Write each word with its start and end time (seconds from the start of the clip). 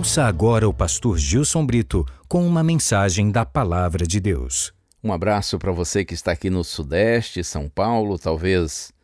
Ouça 0.00 0.24
agora 0.24 0.66
o 0.66 0.72
pastor 0.72 1.18
Gilson 1.18 1.66
Brito 1.66 2.06
com 2.26 2.46
uma 2.46 2.64
mensagem 2.64 3.30
da 3.30 3.44
Palavra 3.44 4.06
de 4.06 4.18
Deus. 4.18 4.72
Um 5.04 5.12
abraço 5.12 5.58
para 5.58 5.72
você 5.72 6.06
que 6.06 6.14
está 6.14 6.32
aqui 6.32 6.48
no 6.48 6.64
Sudeste, 6.64 7.44
São 7.44 7.68
Paulo, 7.68 8.18
talvez 8.18 8.94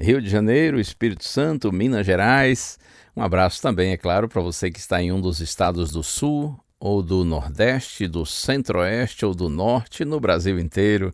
Rio 0.00 0.18
de 0.18 0.30
Janeiro, 0.30 0.80
Espírito 0.80 1.24
Santo, 1.24 1.70
Minas 1.70 2.06
Gerais. 2.06 2.78
Um 3.14 3.20
abraço 3.20 3.60
também, 3.60 3.92
é 3.92 3.98
claro, 3.98 4.30
para 4.30 4.40
você 4.40 4.70
que 4.70 4.78
está 4.78 5.02
em 5.02 5.12
um 5.12 5.20
dos 5.20 5.40
estados 5.40 5.90
do 5.90 6.02
Sul, 6.02 6.58
ou 6.80 7.02
do 7.02 7.22
Nordeste, 7.22 8.08
do 8.08 8.24
Centro-Oeste 8.24 9.26
ou 9.26 9.34
do 9.34 9.50
Norte, 9.50 10.06
no 10.06 10.18
Brasil 10.18 10.58
inteiro. 10.58 11.12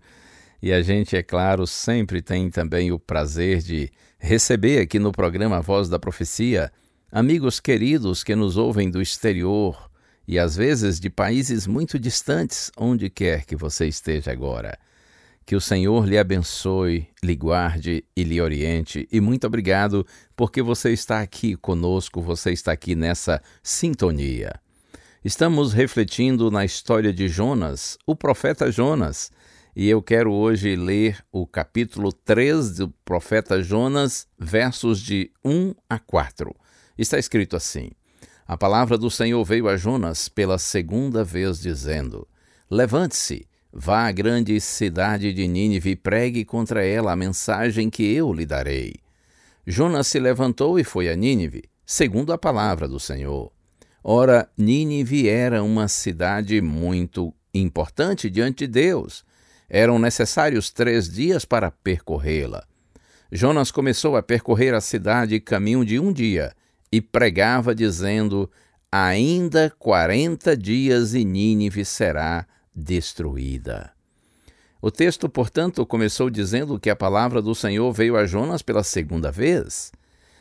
E 0.63 0.73
a 0.73 0.83
gente, 0.83 1.17
é 1.17 1.23
claro, 1.23 1.67
sempre 1.67 2.23
tem 2.23 2.49
também 2.49 2.93
o 2.93 2.99
prazer 2.99 3.61
de 3.61 3.91
receber 4.21 4.79
aqui 4.79 5.01
no 5.01 5.11
programa 5.11 5.61
Voz 5.61 5.89
da 5.89 5.99
Profecia 5.99 6.71
amigos 7.15 7.61
queridos 7.61 8.25
que 8.25 8.35
nos 8.35 8.57
ouvem 8.57 8.91
do 8.91 9.03
exterior 9.03 9.91
e 10.27 10.39
às 10.39 10.57
vezes 10.57 10.99
de 10.99 11.11
países 11.11 11.67
muito 11.67 11.99
distantes, 11.99 12.73
onde 12.75 13.11
quer 13.11 13.45
que 13.45 13.55
você 13.55 13.87
esteja 13.87 14.33
agora. 14.33 14.79
Que 15.45 15.55
o 15.55 15.61
Senhor 15.61 16.09
lhe 16.09 16.17
abençoe, 16.17 17.07
lhe 17.23 17.37
guarde 17.37 18.03
e 18.17 18.25
lhe 18.25 18.41
oriente. 18.41 19.07
E 19.13 19.21
muito 19.21 19.47
obrigado 19.47 20.07
porque 20.35 20.63
você 20.63 20.91
está 20.91 21.21
aqui 21.21 21.55
conosco, 21.55 22.23
você 22.23 22.51
está 22.51 22.73
aqui 22.73 22.95
nessa 22.95 23.43
sintonia. 23.63 24.55
Estamos 25.23 25.75
refletindo 25.75 26.51
na 26.51 26.65
história 26.65 27.13
de 27.13 27.29
Jonas, 27.29 27.99
o 28.07 28.17
profeta 28.17 28.73
Jonas, 28.73 29.31
e 29.77 29.87
eu 29.87 30.01
quero 30.01 30.33
hoje 30.33 30.77
ler 30.77 31.23
o 31.31 31.47
capítulo 31.47 32.11
3 32.11 32.77
do 32.77 32.89
profeta 33.05 33.63
Jonas, 33.63 34.27
versos 34.39 34.99
de 34.99 35.31
1 35.45 35.75
a 35.91 35.99
4. 35.99 36.62
Está 36.97 37.19
escrito 37.19 37.57
assim: 37.57 37.91
A 38.47 38.57
palavra 38.57 38.99
do 38.99 39.11
Senhor 39.11 39.43
veio 39.45 39.69
a 39.69 39.77
Jonas 39.77 40.29
pela 40.29 40.59
segunda 40.59 41.25
vez, 41.25 41.61
dizendo: 41.61 42.27
Levante-se, 42.71 43.47
vá 43.73 44.07
à 44.07 44.13
grande 44.13 44.61
cidade 44.61 45.33
de 45.33 45.49
Nínive 45.49 45.91
e 45.91 45.97
pregue 45.97 46.45
contra 46.45 46.85
ela 46.85 47.13
a 47.13 47.17
mensagem 47.17 47.89
que 47.89 48.03
eu 48.15 48.33
lhe 48.33 48.45
darei. 48.45 48.95
Jonas 49.67 50.07
se 50.07 50.19
levantou 50.19 50.79
e 50.79 50.85
foi 50.85 51.09
a 51.09 51.17
Nínive, 51.17 51.65
segundo 51.87 52.33
a 52.33 52.39
palavra 52.39 52.87
do 52.87 53.01
Senhor. 53.01 53.51
Ora, 54.05 54.49
Nínive 54.59 55.29
era 55.29 55.63
uma 55.63 55.87
cidade 55.87 56.61
muito 56.61 57.33
importante 57.55 58.29
diante 58.29 58.67
de 58.67 58.73
Deus. 58.73 59.25
Eram 59.69 59.99
necessários 59.99 60.71
três 60.71 61.09
dias 61.09 61.45
para 61.45 61.71
percorrê-la. 61.71 62.65
Jonas 63.31 63.71
começou 63.71 64.17
a 64.17 64.23
percorrer 64.23 64.75
a 64.75 64.81
cidade 64.81 65.41
caminho 65.41 65.85
de 65.85 65.99
um 65.99 66.13
dia 66.13 66.53
e 66.93 67.01
pregava, 67.01 67.75
dizendo: 67.75 68.49
Ainda 68.91 69.73
quarenta 69.79 70.55
dias 70.55 71.15
e 71.15 71.25
Nínive 71.25 71.85
será 71.85 72.47
destruída. 72.75 73.91
O 74.81 74.91
texto, 74.91 75.29
portanto, 75.29 75.87
começou 75.87 76.29
dizendo 76.29 76.79
que 76.79 76.91
a 76.91 76.97
palavra 76.97 77.41
do 77.41 77.55
Senhor 77.55 77.91
veio 77.93 78.17
a 78.17 78.27
Jonas 78.27 78.61
pela 78.61 78.83
segunda 78.83 79.31
vez. 79.31 79.93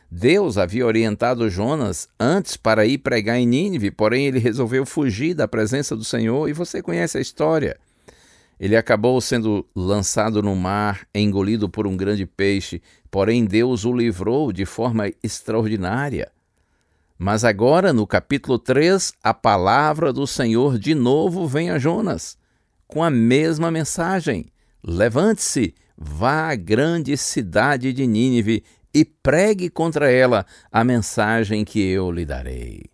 Deus 0.10 0.58
havia 0.58 0.86
orientado 0.86 1.50
Jonas 1.50 2.10
antes 2.20 2.58
para 2.58 2.86
ir 2.86 2.98
pregar 2.98 3.38
em 3.38 3.46
Nínive, 3.46 3.92
porém 3.92 4.26
ele 4.26 4.40
resolveu 4.40 4.86
fugir 4.86 5.34
da 5.34 5.48
presença 5.48 5.96
do 5.96 6.04
Senhor 6.04 6.50
e 6.50 6.54
você 6.54 6.82
conhece 6.82 7.18
a 7.18 7.22
história. 7.22 7.78
Ele 8.60 8.76
acabou 8.76 9.22
sendo 9.22 9.66
lançado 9.76 10.44
no 10.44 10.56
mar, 10.56 11.08
engolido 11.16 11.70
por 11.70 11.88
um 11.88 11.96
grande 11.96 12.26
peixe, 12.26 12.82
porém 13.10 13.46
Deus 13.46 13.86
o 13.86 13.94
livrou 13.94 14.52
de 14.52 14.66
forma 14.66 15.10
extraordinária. 15.24 16.30
Mas 17.24 17.44
agora, 17.44 17.94
no 17.94 18.08
capítulo 18.08 18.58
3, 18.58 19.14
a 19.22 19.32
palavra 19.32 20.12
do 20.12 20.26
Senhor 20.26 20.80
de 20.80 20.96
novo 20.96 21.46
vem 21.46 21.70
a 21.70 21.78
Jonas, 21.78 22.36
com 22.88 23.04
a 23.04 23.12
mesma 23.12 23.70
mensagem: 23.70 24.48
Levante-se, 24.84 25.76
vá 25.96 26.50
à 26.50 26.56
grande 26.56 27.16
cidade 27.16 27.94
de 27.94 28.08
Nínive 28.08 28.64
e 28.92 29.06
pregue 29.06 29.70
contra 29.70 30.12
ela 30.12 30.48
a 30.72 30.84
mensagem 30.84 31.64
que 31.64 31.80
eu 31.80 32.12
lhe 32.12 32.26
darei. 32.26 32.86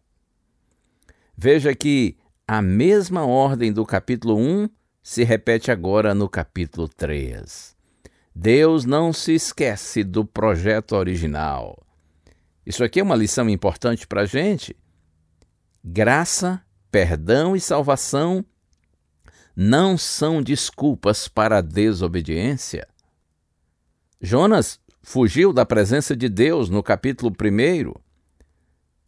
Veja 1.37 1.73
que 1.73 2.17
a 2.45 2.61
mesma 2.61 3.25
ordem 3.25 3.71
do 3.71 3.85
capítulo 3.85 4.35
1 4.37 4.69
se 5.01 5.23
repete 5.23 5.71
agora 5.71 6.13
no 6.13 6.27
capítulo 6.27 6.89
3. 6.89 7.77
Deus 8.35 8.83
não 8.83 9.13
se 9.13 9.35
esquece 9.35 10.03
do 10.03 10.25
projeto 10.25 10.97
original. 10.97 11.86
Isso 12.67 12.83
aqui 12.83 12.99
é 12.99 13.03
uma 13.03 13.15
lição 13.15 13.49
importante 13.49 14.05
para 14.05 14.23
a 14.23 14.25
gente. 14.25 14.75
Graça, 15.81 16.61
perdão 16.91 17.55
e 17.55 17.61
salvação 17.61 18.43
não 19.55 19.97
são 19.97 20.43
desculpas 20.43 21.29
para 21.29 21.59
a 21.59 21.61
desobediência. 21.61 22.85
Jonas 24.21 24.81
fugiu 25.01 25.53
da 25.53 25.65
presença 25.65 26.13
de 26.13 26.27
Deus 26.27 26.69
no 26.69 26.83
capítulo 26.83 27.31
1. 27.31 27.93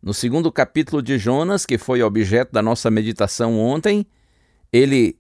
No 0.02 0.14
segundo 0.14 0.50
capítulo 0.54 1.02
de 1.02 1.18
Jonas, 1.18 1.66
que 1.66 1.78
foi 1.78 2.02
objeto 2.02 2.54
da 2.54 2.62
nossa 2.62 2.90
meditação 2.90 3.60
ontem, 3.60 4.08
ele 4.72 5.20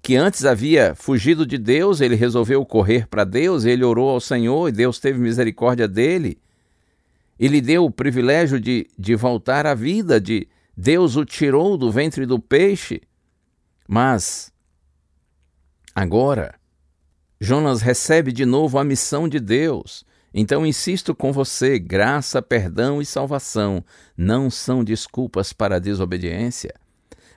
que 0.00 0.14
antes 0.14 0.44
havia 0.44 0.94
fugido 0.94 1.44
de 1.44 1.58
Deus, 1.58 2.00
ele 2.00 2.14
resolveu 2.14 2.64
correr 2.64 3.08
para 3.08 3.24
Deus, 3.24 3.64
ele 3.64 3.82
orou 3.82 4.10
ao 4.10 4.20
Senhor 4.20 4.68
e 4.68 4.72
Deus 4.72 5.00
teve 5.00 5.18
misericórdia 5.18 5.88
dele 5.88 6.38
e 7.38 7.48
lhe 7.48 7.60
deu 7.60 7.84
o 7.84 7.90
privilégio 7.90 8.60
de, 8.60 8.86
de 8.98 9.14
voltar 9.14 9.66
à 9.66 9.74
vida, 9.74 10.20
de 10.20 10.48
Deus 10.76 11.16
o 11.16 11.24
tirou 11.24 11.76
do 11.76 11.90
ventre 11.90 12.26
do 12.26 12.38
peixe. 12.38 13.00
Mas 13.88 14.52
agora 15.94 16.54
Jonas 17.40 17.82
recebe 17.82 18.32
de 18.32 18.44
novo 18.44 18.78
a 18.78 18.84
missão 18.84 19.28
de 19.28 19.38
Deus. 19.38 20.04
Então 20.32 20.66
insisto 20.66 21.14
com 21.14 21.32
você: 21.32 21.78
graça, 21.78 22.42
perdão 22.42 23.00
e 23.00 23.06
salvação 23.06 23.84
não 24.16 24.50
são 24.50 24.82
desculpas 24.82 25.52
para 25.52 25.76
a 25.76 25.80
desobediência. 25.80 26.74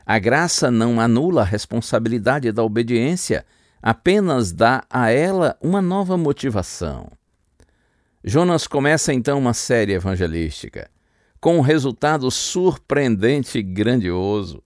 A 0.06 0.18
graça 0.18 0.72
não 0.72 1.00
anula 1.00 1.42
a 1.42 1.46
responsabilidade 1.46 2.52
da 2.52 2.64
obediência, 2.64 3.46
apenas 3.82 4.52
dá 4.52 4.84
a 4.90 5.12
ela 5.12 5.56
uma 5.62 5.82
nova 5.82 6.18
motivação. 6.18 7.19
Jonas 8.24 8.68
começa 8.68 9.14
então 9.14 9.40
uma 9.40 9.54
série 9.54 9.94
evangelística, 9.94 10.92
com 11.40 11.58
um 11.58 11.62
resultado 11.62 12.30
surpreendente 12.30 13.60
e 13.60 13.64
grandioso. 13.64 14.62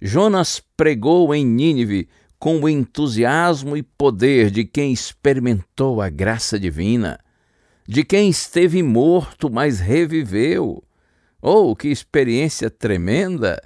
Jonas 0.00 0.62
pregou 0.76 1.34
em 1.34 1.42
Nínive 1.42 2.06
com 2.38 2.60
o 2.60 2.68
entusiasmo 2.68 3.78
e 3.78 3.82
poder 3.82 4.50
de 4.50 4.66
quem 4.66 4.92
experimentou 4.92 6.02
a 6.02 6.10
graça 6.10 6.60
divina, 6.60 7.18
de 7.88 8.04
quem 8.04 8.28
esteve 8.28 8.82
morto, 8.82 9.50
mas 9.50 9.80
reviveu. 9.80 10.84
Oh, 11.40 11.74
que 11.74 11.88
experiência 11.88 12.68
tremenda! 12.70 13.58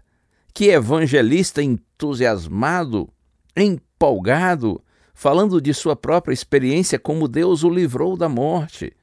Que 0.54 0.68
evangelista 0.68 1.60
entusiasmado, 1.60 3.08
empolgado, 3.56 4.80
falando 5.12 5.60
de 5.60 5.74
sua 5.74 5.96
própria 5.96 6.32
experiência 6.32 6.98
como 6.98 7.26
Deus 7.26 7.64
o 7.64 7.68
livrou 7.68 8.16
da 8.16 8.28
morte 8.28 8.94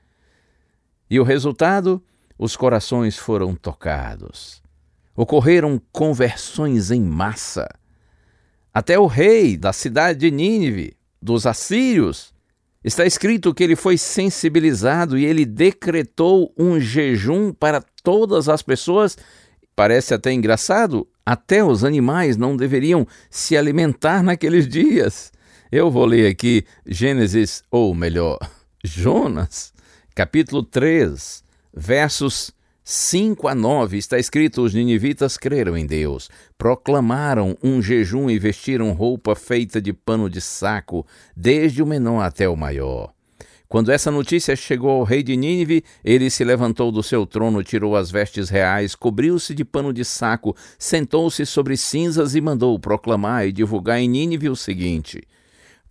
e 1.14 1.20
o 1.20 1.24
resultado? 1.24 2.02
Os 2.40 2.58
corações 2.58 3.16
foram 3.16 3.54
tocados. 3.54 4.64
Ocorreram 5.16 5.80
conversões 5.92 6.90
em 6.90 7.04
massa. 7.04 7.70
Até 8.74 8.98
o 8.98 9.06
rei 9.06 9.56
da 9.56 9.72
cidade 9.72 10.22
de 10.22 10.32
Nínive, 10.32 10.98
dos 11.22 11.46
assírios, 11.46 12.34
está 12.84 13.06
escrito 13.06 13.54
que 13.54 13.64
ele 13.64 13.76
foi 13.76 13.96
sensibilizado 13.96 15.16
e 15.16 15.24
ele 15.24 15.46
decretou 15.46 16.52
um 16.58 16.80
jejum 16.80 17.54
para 17.54 17.80
todas 18.02 18.50
as 18.50 18.64
pessoas. 18.64 19.16
Parece 19.76 20.16
até 20.16 20.34
engraçado, 20.34 21.08
até 21.24 21.64
os 21.64 21.84
animais 21.84 22.38
não 22.38 22.58
deveriam 22.58 23.06
se 23.30 23.56
alimentar 23.56 24.24
naqueles 24.24 24.68
dias. 24.68 25.32
Eu 25.72 25.92
vou 25.92 26.06
ler 26.06 26.32
aqui 26.32 26.66
Gênesis, 26.88 27.62
ou 27.70 27.94
melhor, 27.94 28.40
Jonas, 28.84 29.73
capítulo 30.16 30.62
3, 30.62 31.44
versos 31.74 32.52
5 32.84 33.48
a 33.48 33.56
9, 33.56 33.98
está 33.98 34.20
escrito: 34.20 34.62
Os 34.62 34.74
ninivitas 34.74 35.38
creram 35.38 35.76
em 35.76 35.86
Deus, 35.88 36.30
proclamaram 36.58 37.58
um 37.64 37.82
jejum 37.82 38.30
e 38.30 38.38
vestiram 38.38 38.92
roupa 38.94 39.36
feita 39.36 39.82
de 39.82 39.92
pano 39.92 40.30
de 40.30 40.40
saco, 40.40 41.06
desde 41.36 41.82
o 41.82 41.86
menor 41.86 42.22
até 42.22 42.48
o 42.48 42.56
maior. 42.56 43.12
Quando 43.68 43.92
essa 43.92 44.12
notícia 44.12 44.56
chegou 44.56 44.92
ao 44.92 45.04
rei 45.04 45.24
de 45.24 45.36
Nínive, 45.36 45.84
ele 46.04 46.30
se 46.30 46.44
levantou 46.44 46.92
do 46.92 47.02
seu 47.02 47.26
trono, 47.26 47.64
tirou 47.64 47.96
as 47.96 48.12
vestes 48.12 48.50
reais, 48.50 48.94
cobriu-se 48.94 49.56
de 49.56 49.66
pano 49.66 49.92
de 49.92 50.06
saco, 50.06 50.56
sentou-se 50.78 51.44
sobre 51.44 51.76
cinzas 51.76 52.36
e 52.36 52.42
mandou 52.42 52.78
proclamar 52.78 53.48
e 53.48 53.52
divulgar 53.52 54.00
em 54.00 54.08
Nínive 54.08 54.48
o 54.48 54.56
seguinte: 54.56 55.24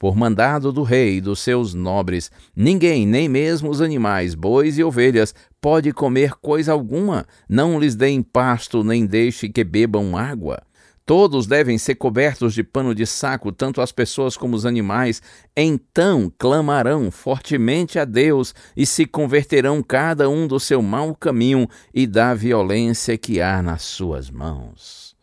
por 0.03 0.17
mandado 0.17 0.73
do 0.73 0.83
rei 0.83 1.19
e 1.19 1.21
dos 1.21 1.39
seus 1.39 1.75
nobres, 1.75 2.29
ninguém, 2.57 3.07
nem 3.07 3.29
mesmo 3.29 3.71
os 3.71 3.81
animais, 3.81 4.35
bois 4.35 4.77
e 4.77 4.83
ovelhas, 4.83 5.33
pode 5.61 5.93
comer 5.93 6.35
coisa 6.41 6.73
alguma, 6.73 7.25
não 7.49 7.79
lhes 7.79 7.95
deem 7.95 8.21
pasto, 8.21 8.83
nem 8.83 9.07
deixe 9.07 9.49
que 9.49 9.63
bebam 9.63 10.17
água. 10.17 10.61
Todos 11.07 11.47
devem 11.47 11.79
ser 11.79 11.95
cobertos 11.95 12.53
de 12.53 12.65
pano 12.65 12.97
de 12.97 13.07
saco, 13.07 13.53
tanto 13.53 13.81
as 13.81 13.93
pessoas 13.93 14.37
como 14.37 14.57
os 14.57 14.67
animais. 14.67 15.23
Então 15.57 16.33
clamarão 16.37 17.09
fortemente 17.09 17.97
a 17.97 18.05
Deus 18.05 18.53
e 18.77 18.85
se 18.85 19.07
converterão 19.07 19.85
cada 19.85 20.29
um 20.29 20.49
do 20.49 20.59
seu 20.59 20.83
mau 20.83 21.15
caminho 21.15 21.69
e 21.95 22.09
da 22.09 22.35
violência 22.35 23.17
que 23.17 23.41
há 23.41 23.63
nas 23.63 23.83
suas 23.83 24.29
mãos. 24.29 25.15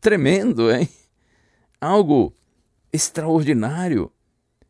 Tremendo, 0.00 0.70
hein? 0.70 0.88
Algo 1.80 2.32
extraordinário. 2.92 4.10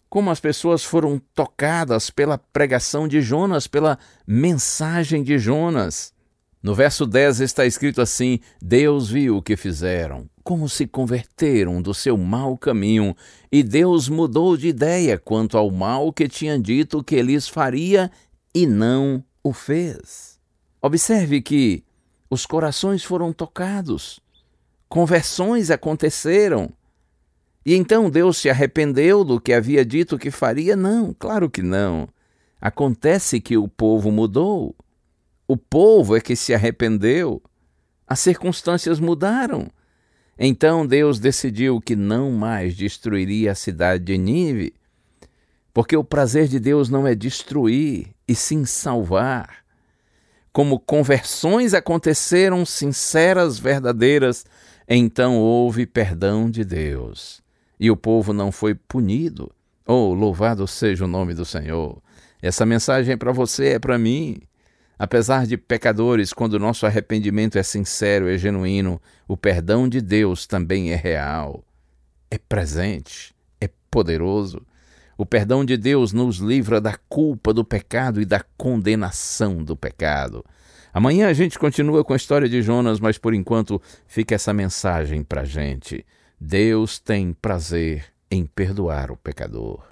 Como 0.08 0.30
as 0.30 0.40
pessoas 0.40 0.84
foram 0.84 1.20
tocadas 1.34 2.10
pela 2.10 2.38
pregação 2.38 3.08
de 3.08 3.20
Jonas, 3.20 3.66
pela 3.66 3.98
mensagem 4.26 5.22
de 5.22 5.38
Jonas. 5.38 6.14
No 6.62 6.74
verso 6.74 7.06
10 7.06 7.40
está 7.40 7.64
escrito 7.64 8.00
assim: 8.00 8.40
Deus 8.60 9.08
viu 9.08 9.36
o 9.36 9.42
que 9.42 9.56
fizeram, 9.56 10.28
como 10.42 10.68
se 10.68 10.86
converteram 10.86 11.80
do 11.80 11.94
seu 11.94 12.16
mau 12.16 12.56
caminho, 12.56 13.14
e 13.52 13.62
Deus 13.62 14.08
mudou 14.08 14.56
de 14.56 14.68
ideia 14.68 15.18
quanto 15.18 15.56
ao 15.56 15.70
mal 15.70 16.12
que 16.12 16.28
tinha 16.28 16.58
dito 16.58 17.04
que 17.04 17.22
lhes 17.22 17.48
faria 17.48 18.10
e 18.54 18.66
não 18.66 19.22
o 19.44 19.52
fez. 19.52 20.40
Observe 20.82 21.40
que 21.40 21.84
os 22.28 22.44
corações 22.44 23.04
foram 23.04 23.32
tocados, 23.32 24.18
conversões 24.88 25.70
aconteceram. 25.70 26.72
E 27.66 27.74
então 27.74 28.08
Deus 28.08 28.36
se 28.36 28.48
arrependeu 28.48 29.24
do 29.24 29.40
que 29.40 29.52
havia 29.52 29.84
dito 29.84 30.16
que 30.16 30.30
faria? 30.30 30.76
Não, 30.76 31.12
claro 31.12 31.50
que 31.50 31.62
não. 31.62 32.08
Acontece 32.60 33.40
que 33.40 33.56
o 33.56 33.66
povo 33.66 34.12
mudou. 34.12 34.72
O 35.48 35.56
povo 35.56 36.16
é 36.16 36.20
que 36.20 36.36
se 36.36 36.54
arrependeu. 36.54 37.42
As 38.06 38.20
circunstâncias 38.20 39.00
mudaram. 39.00 39.68
Então 40.38 40.86
Deus 40.86 41.18
decidiu 41.18 41.80
que 41.80 41.96
não 41.96 42.30
mais 42.30 42.76
destruiria 42.76 43.50
a 43.50 43.56
cidade 43.56 44.04
de 44.04 44.16
Nínive, 44.16 44.72
porque 45.74 45.96
o 45.96 46.04
prazer 46.04 46.46
de 46.46 46.60
Deus 46.60 46.88
não 46.88 47.04
é 47.04 47.16
destruir, 47.16 48.14
e 48.28 48.34
sim 48.36 48.64
salvar. 48.64 49.64
Como 50.52 50.78
conversões 50.78 51.74
aconteceram 51.74 52.64
sinceras, 52.64 53.58
verdadeiras, 53.58 54.46
então 54.88 55.36
houve 55.36 55.84
perdão 55.84 56.48
de 56.48 56.64
Deus. 56.64 57.44
E 57.78 57.90
o 57.90 57.96
povo 57.96 58.32
não 58.32 58.50
foi 58.50 58.74
punido. 58.74 59.50
Oh, 59.86 60.12
louvado 60.14 60.66
seja 60.66 61.04
o 61.04 61.08
nome 61.08 61.34
do 61.34 61.44
Senhor. 61.44 62.02
Essa 62.42 62.66
mensagem 62.66 63.14
é 63.14 63.16
para 63.16 63.32
você, 63.32 63.74
é 63.74 63.78
para 63.78 63.98
mim. 63.98 64.38
Apesar 64.98 65.46
de 65.46 65.58
pecadores, 65.58 66.32
quando 66.32 66.58
nosso 66.58 66.86
arrependimento 66.86 67.58
é 67.58 67.62
sincero 67.62 68.30
e 68.30 68.38
genuíno, 68.38 69.00
o 69.28 69.36
perdão 69.36 69.88
de 69.88 70.00
Deus 70.00 70.46
também 70.46 70.90
é 70.90 70.96
real, 70.96 71.62
é 72.30 72.38
presente, 72.38 73.34
é 73.60 73.68
poderoso. 73.90 74.66
O 75.18 75.26
perdão 75.26 75.64
de 75.64 75.76
Deus 75.76 76.12
nos 76.12 76.38
livra 76.38 76.80
da 76.80 76.96
culpa 77.08 77.52
do 77.52 77.64
pecado 77.64 78.20
e 78.20 78.24
da 78.24 78.42
condenação 78.56 79.62
do 79.62 79.76
pecado. 79.76 80.44
Amanhã 80.92 81.28
a 81.28 81.32
gente 81.34 81.58
continua 81.58 82.02
com 82.02 82.14
a 82.14 82.16
história 82.16 82.48
de 82.48 82.62
Jonas, 82.62 82.98
mas 82.98 83.18
por 83.18 83.34
enquanto 83.34 83.80
fica 84.06 84.34
essa 84.34 84.52
mensagem 84.52 85.22
para 85.22 85.44
gente. 85.44 86.06
Deus 86.38 86.98
tem 86.98 87.32
prazer 87.32 88.12
em 88.30 88.44
perdoar 88.44 89.10
o 89.10 89.16
pecador. 89.16 89.82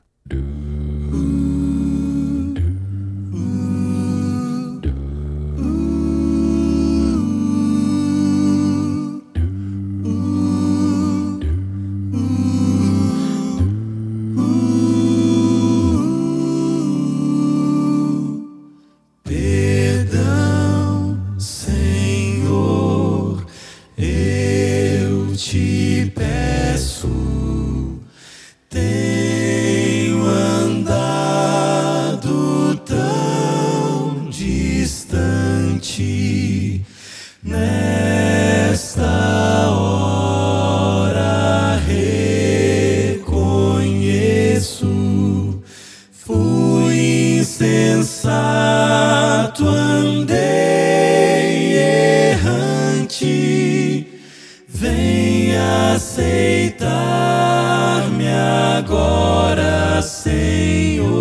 Aceitar-me 55.94 58.28
agora, 58.76 60.02
Senhor. 60.02 61.14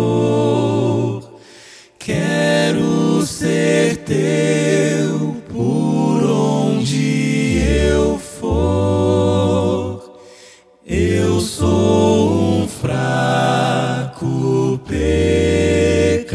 Quero 1.98 3.22
ser 3.22 3.96
teu 3.98 5.36
por 5.52 6.24
onde 6.24 7.58
eu 7.58 8.18
for. 8.18 10.02
Eu 10.86 11.40
sou 11.40 12.62
um 12.62 12.68
fraco 12.68 14.80
pecador. 14.86 16.34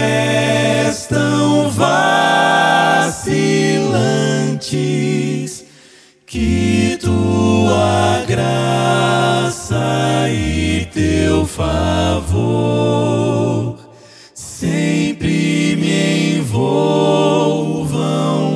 vacilantes, 4.61 5.65
que 6.27 6.97
tua 7.01 8.23
graça 8.27 10.29
e 10.29 10.85
teu 10.93 11.45
favor 11.45 13.77
sempre 14.33 15.75
me 15.75 16.37
envolvam, 16.37 17.89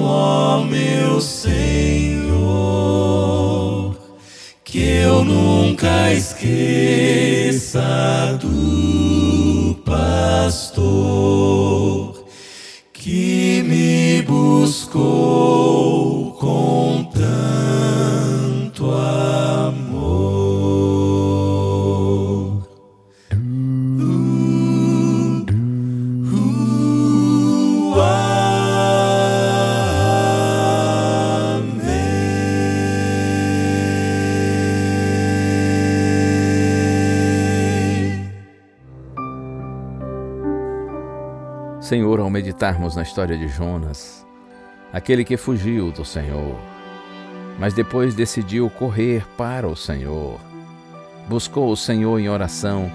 ó 0.03 0.63
meu 0.63 1.19
Senhor. 1.19 2.25
nunca 5.23 6.13
esqueça 6.13 7.81
do 8.39 9.75
pastor 9.83 12.23
que 12.93 13.63
me 13.63 14.21
buscou 14.23 15.84
Senhor, 41.85 42.19
ao 42.19 42.31
meditarmos 42.31 42.95
na 42.95 43.03
história 43.03 43.37
de 43.37 43.47
Jonas, 43.47 44.25
aquele 44.91 45.23
que 45.23 45.37
fugiu 45.37 45.91
do 45.91 46.03
Senhor, 46.03 46.55
mas 47.59 47.75
depois 47.75 48.15
decidiu 48.15 48.71
correr 48.71 49.23
para 49.37 49.67
o 49.67 49.75
Senhor, 49.75 50.39
buscou 51.29 51.71
o 51.71 51.77
Senhor 51.77 52.17
em 52.17 52.27
oração 52.27 52.91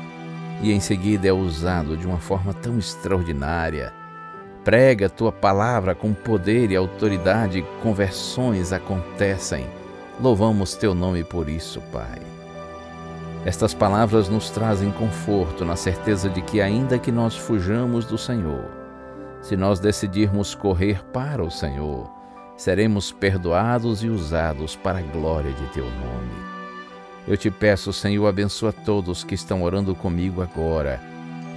e 0.60 0.72
em 0.72 0.80
seguida 0.80 1.28
é 1.28 1.32
usado 1.32 1.96
de 1.96 2.04
uma 2.04 2.18
forma 2.18 2.52
tão 2.52 2.80
extraordinária. 2.80 3.92
Prega 4.64 5.08
tua 5.08 5.30
palavra 5.30 5.94
com 5.94 6.12
poder 6.12 6.72
e 6.72 6.76
autoridade, 6.76 7.64
conversões 7.84 8.72
acontecem. 8.72 9.68
Louvamos 10.20 10.74
teu 10.74 10.96
nome 10.96 11.22
por 11.22 11.48
isso, 11.48 11.80
Pai. 11.92 12.18
Estas 13.46 13.72
palavras 13.72 14.28
nos 14.28 14.50
trazem 14.50 14.90
conforto 14.90 15.64
na 15.64 15.76
certeza 15.76 16.28
de 16.28 16.42
que, 16.42 16.60
ainda 16.60 16.98
que 16.98 17.12
nós 17.12 17.36
fujamos 17.36 18.04
do 18.04 18.18
Senhor, 18.18 18.79
se 19.40 19.56
nós 19.56 19.80
decidirmos 19.80 20.54
correr 20.54 21.04
para 21.06 21.42
o 21.42 21.50
Senhor, 21.50 22.10
seremos 22.56 23.10
perdoados 23.10 24.02
e 24.02 24.08
usados 24.08 24.76
para 24.76 24.98
a 24.98 25.02
glória 25.02 25.52
de 25.52 25.66
teu 25.68 25.84
nome. 25.84 26.50
Eu 27.26 27.36
te 27.36 27.50
peço, 27.50 27.92
Senhor, 27.92 28.26
abençoa 28.26 28.72
todos 28.72 29.24
que 29.24 29.34
estão 29.34 29.62
orando 29.62 29.94
comigo 29.94 30.42
agora, 30.42 31.00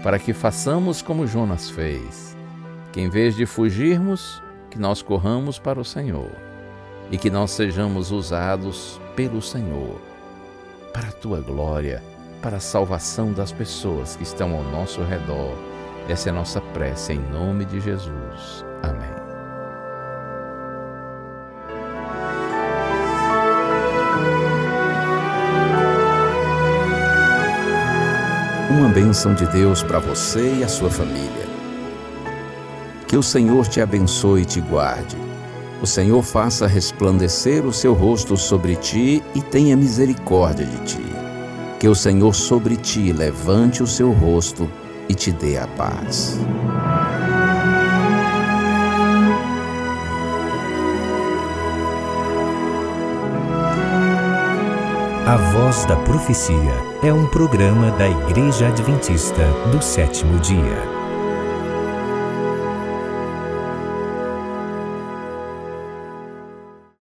para 0.02 0.20
que 0.20 0.34
façamos 0.34 1.02
como 1.02 1.28
Jonas 1.28 1.70
fez, 1.70 2.38
que 2.92 3.02
em 3.02 3.10
vez 3.10 3.36
de 3.36 3.46
fugirmos, 3.46 4.42
que 4.70 4.80
nós 4.80 5.02
corramos 5.02 5.60
para 5.60 5.80
o 5.80 5.86
Senhor 5.86 6.32
e 7.12 7.18
que 7.18 7.30
nós 7.30 7.52
sejamos 7.52 8.12
usados 8.12 9.00
pelo 9.16 9.42
Senhor 9.42 10.02
para 10.94 11.10
a 11.10 11.12
tua 11.12 11.42
glória, 11.42 12.04
para 12.42 12.58
a 12.58 12.62
salvação 12.62 13.34
das 13.34 13.52
pessoas 13.52 14.16
que 14.16 14.24
estão 14.24 14.56
ao 14.56 14.64
nosso 14.64 15.02
redor. 15.02 15.73
Essa 16.08 16.30
é 16.30 16.32
a 16.32 16.36
nossa 16.36 16.60
prece 16.60 17.14
em 17.14 17.20
nome 17.32 17.64
de 17.64 17.80
Jesus. 17.80 18.66
Amém. 18.82 19.14
Uma 28.70 28.90
bênção 28.90 29.34
de 29.34 29.46
Deus 29.48 29.82
para 29.82 30.00
você 30.00 30.56
e 30.60 30.64
a 30.64 30.68
sua 30.68 30.90
família. 30.90 31.48
Que 33.08 33.16
o 33.16 33.24
Senhor 33.24 33.68
te 33.68 33.80
abençoe 33.80 34.42
e 34.42 34.46
te 34.46 34.60
guarde. 34.60 35.16
O 35.82 35.88
Senhor 35.88 36.22
faça 36.22 36.68
resplandecer 36.68 37.66
o 37.66 37.72
seu 37.72 37.94
rosto 37.94 38.36
sobre 38.36 38.76
ti 38.76 39.24
e 39.34 39.42
tenha 39.42 39.78
misericórdia 39.78 40.66
de 40.66 40.78
ti. 40.80 41.06
Que 41.80 41.88
o 41.88 41.96
Senhor 41.96 42.34
sobre 42.34 42.76
ti 42.76 43.14
levante 43.14 43.82
o 43.82 43.88
seu 43.88 44.12
rosto 44.12 44.70
e 45.10 45.16
te 45.16 45.32
dê 45.32 45.58
a 45.58 45.68
paz. 45.68 46.40
A 55.26 55.38
Voz 55.38 55.86
da 55.86 55.96
Profecia 55.96 56.56
é 57.02 57.12
um 57.14 57.28
programa 57.28 57.92
da 57.92 58.08
Igreja 58.08 58.68
Adventista 58.68 59.42
do 59.72 59.82
sétimo 59.82 60.38
dia. 60.40 60.93